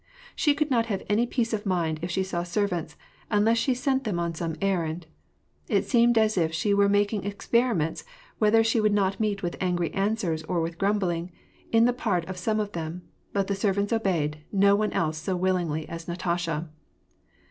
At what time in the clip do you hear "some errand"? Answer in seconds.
4.33-5.05